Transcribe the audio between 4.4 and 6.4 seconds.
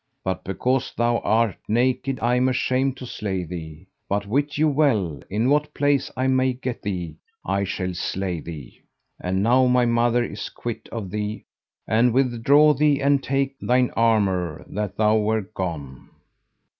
thou well, in what place I